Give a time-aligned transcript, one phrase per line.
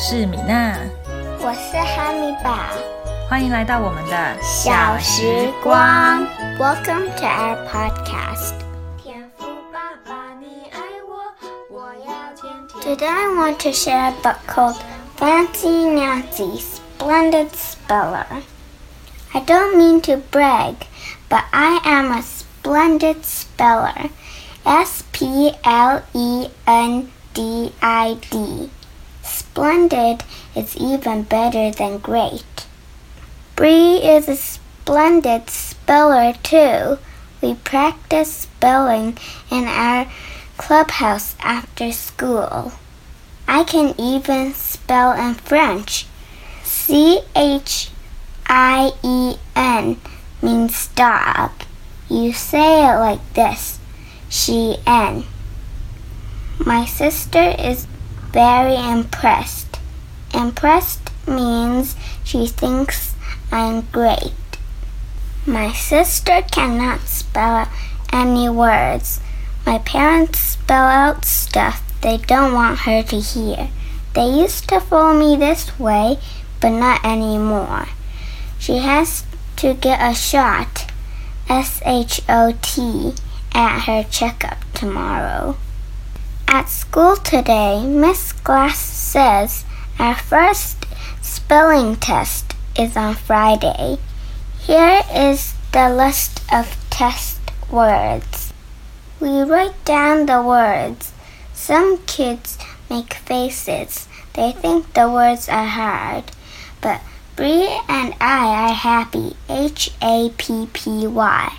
[0.00, 0.78] 是米娜，
[1.40, 2.56] 我是哈密宝。
[3.28, 6.26] 欢迎来到我们的小时光。
[6.58, 8.54] Welcome to our podcast.
[12.82, 14.76] Today I want to share a book called
[15.18, 18.26] Fancy Nancy Splendid Speller.
[19.34, 20.74] I don't mean to brag,
[21.28, 24.10] but I am a splendid speller.
[24.64, 28.70] S P L E N D I D.
[29.61, 30.23] Splendid
[30.55, 32.65] is even better than great.
[33.55, 36.97] Bree is a splendid speller too.
[37.43, 39.19] We practice spelling
[39.51, 40.07] in our
[40.57, 42.71] clubhouse after school.
[43.47, 46.07] I can even spell in French.
[46.63, 47.91] C H
[48.47, 50.01] I E N
[50.41, 51.51] means dog.
[52.09, 53.79] You say it like this
[54.27, 55.25] she N.
[56.57, 57.85] My sister is
[58.31, 59.79] very impressed.
[60.33, 63.15] Impressed means she thinks
[63.51, 64.33] I'm great.
[65.45, 67.67] My sister cannot spell
[68.13, 69.19] any words.
[69.65, 73.69] My parents spell out stuff they don't want her to hear.
[74.13, 76.17] They used to fool me this way,
[76.59, 77.87] but not anymore.
[78.57, 79.23] She has
[79.57, 80.91] to get a shot,
[81.47, 83.13] S H O T,
[83.53, 85.57] at her checkup tomorrow.
[86.53, 89.63] At school today, Miss Glass says
[89.97, 90.85] our first
[91.21, 93.99] spelling test is on Friday.
[94.59, 97.39] Here is the list of test
[97.71, 98.51] words.
[99.21, 101.13] We write down the words.
[101.53, 102.57] Some kids
[102.89, 104.09] make faces.
[104.33, 106.25] They think the words are hard.
[106.81, 106.99] But
[107.37, 109.37] Bree and I are happy.
[109.47, 111.57] H A P P Y.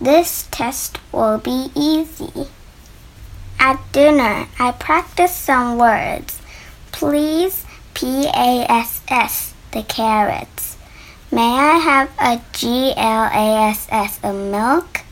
[0.00, 2.48] This test will be easy.
[3.62, 6.40] At dinner, I practiced some words.
[6.92, 10.78] Please, P A S S, the carrots.
[11.30, 15.02] May I have a G L A S S of milk?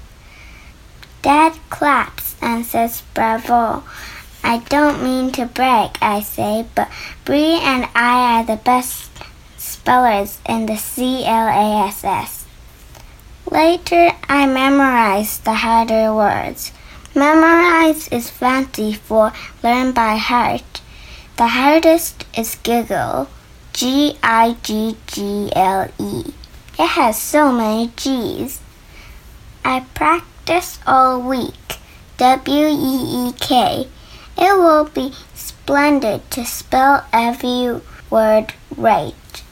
[1.21, 3.85] Dad claps and says bravo.
[4.43, 6.89] I don't mean to brag, I say, but
[7.27, 9.11] Bree and I are the best
[9.59, 12.47] spellers in the C L A S S.
[13.51, 16.73] Later, I memorized the harder words.
[17.19, 19.33] Memorize is fancy for
[19.65, 20.81] learn by heart.
[21.37, 23.29] The hardest is giggle.
[23.73, 26.33] G I G G L E.
[26.79, 28.61] It has so many G's.
[29.65, 31.81] I practice all week.
[32.19, 33.89] W E E K.
[34.37, 37.81] It will be splendid to spell every
[38.11, 39.43] word right.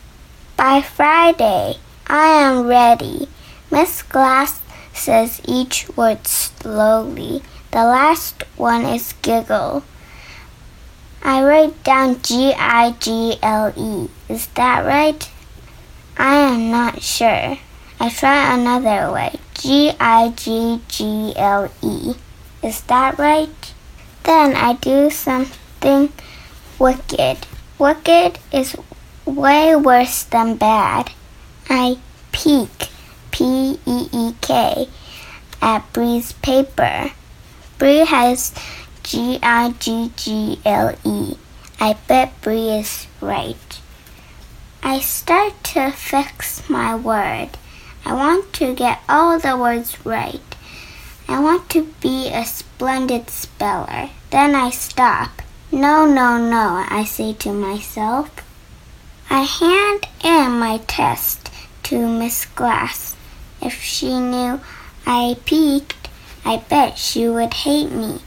[0.56, 3.26] By Friday, I am ready.
[3.72, 4.60] Miss Glass
[4.94, 7.42] says each word slowly.
[7.76, 9.84] The last one is giggle.
[11.22, 14.08] I write down G I G L E.
[14.32, 15.30] Is that right?
[16.16, 17.58] I am not sure.
[18.00, 19.38] I try another way.
[19.52, 22.14] G I G G L E.
[22.62, 23.74] Is that right?
[24.22, 26.14] Then I do something
[26.78, 27.46] wicked.
[27.78, 28.74] Wicked is
[29.26, 31.12] way worse than bad.
[31.68, 31.98] I
[32.32, 32.88] peek.
[33.32, 34.88] P E E K
[35.60, 37.12] at Bree's paper.
[37.78, 38.54] Bree has
[39.02, 41.36] G I G G L E.
[41.78, 43.80] I bet Bree is right.
[44.82, 47.50] I start to fix my word.
[48.06, 50.40] I want to get all the words right.
[51.28, 54.08] I want to be a splendid speller.
[54.30, 55.42] Then I stop.
[55.70, 58.30] No, no, no, I say to myself.
[59.28, 61.50] I hand in my test
[61.84, 63.16] to Miss Glass.
[63.60, 64.60] If she knew
[65.04, 66.05] I peeked,
[66.46, 68.20] I bet she would hate me.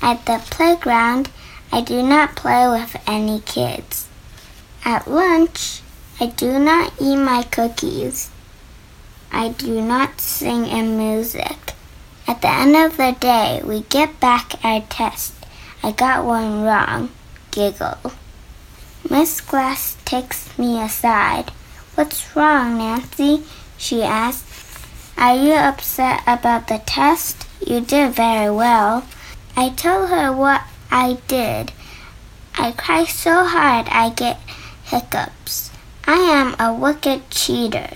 [0.00, 1.30] At the playground,
[1.72, 4.06] I do not play with any kids.
[4.84, 5.82] At lunch,
[6.20, 8.30] I do not eat my cookies.
[9.32, 11.74] I do not sing in music.
[12.28, 15.34] At the end of the day, we get back our test.
[15.82, 17.10] I got one wrong.
[17.50, 18.12] Giggle.
[19.10, 21.50] Miss Glass takes me aside.
[21.96, 23.42] What's wrong, Nancy?
[23.76, 24.86] she asks.
[25.18, 27.45] Are you upset about the test?
[27.64, 29.06] You did very well.
[29.56, 31.72] I told her what I did.
[32.58, 34.38] I cry so hard I get
[34.84, 35.70] hiccups.
[36.06, 37.90] I am a wicked cheater.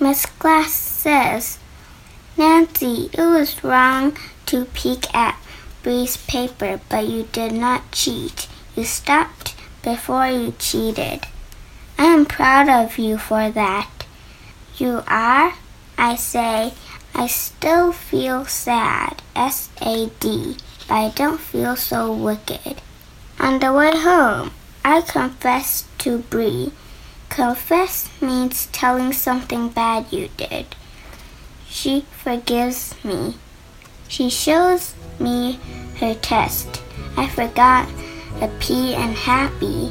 [0.00, 1.58] Miss Glass says,
[2.36, 4.16] Nancy, it was wrong
[4.46, 5.36] to peek at
[5.82, 8.48] Bree's paper, but you did not cheat.
[8.74, 11.26] You stopped before you cheated.
[11.98, 13.88] I am proud of you for that.
[14.76, 15.54] You are?
[15.96, 16.72] I say,
[17.14, 20.56] I still feel sad, S A D,
[20.88, 22.82] but I don't feel so wicked.
[23.38, 24.50] On the way home,
[24.84, 26.72] I confess to Bree.
[27.28, 30.66] Confess means telling something bad you did.
[31.68, 33.36] She forgives me.
[34.08, 35.58] She shows me
[36.00, 36.82] her test.
[37.16, 37.88] I forgot
[38.40, 39.90] a P and happy.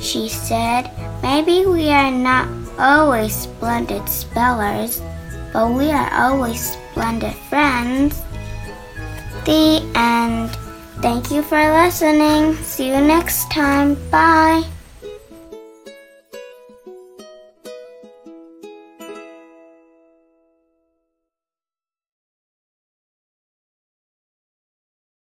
[0.00, 0.90] She said,
[1.22, 2.48] maybe we are not
[2.78, 5.00] always splendid spellers,
[5.52, 8.20] but we are always splendid friends.
[9.44, 10.50] The end.
[11.00, 12.54] Thank you for listening.
[12.56, 13.96] See you next time.
[14.10, 14.64] Bye.